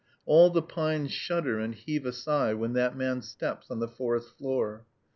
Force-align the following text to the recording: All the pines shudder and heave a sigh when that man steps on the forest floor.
All 0.25 0.49
the 0.49 0.63
pines 0.63 1.11
shudder 1.11 1.59
and 1.59 1.75
heave 1.75 2.07
a 2.07 2.11
sigh 2.11 2.55
when 2.55 2.73
that 2.73 2.97
man 2.97 3.21
steps 3.21 3.69
on 3.69 3.77
the 3.79 3.87
forest 3.87 4.35
floor. 4.35 4.87